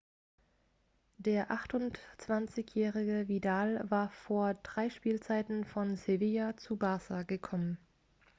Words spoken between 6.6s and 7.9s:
barça gekommen